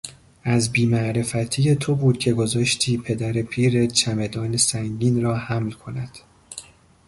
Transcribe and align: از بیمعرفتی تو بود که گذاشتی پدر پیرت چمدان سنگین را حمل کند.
از 0.43 0.71
بیمعرفتی 0.71 1.75
تو 1.75 1.95
بود 1.95 2.17
که 2.19 2.33
گذاشتی 2.33 2.97
پدر 2.97 3.31
پیرت 3.33 3.91
چمدان 3.93 4.57
سنگین 4.57 5.21
را 5.23 5.35
حمل 5.37 5.71
کند. 5.71 6.17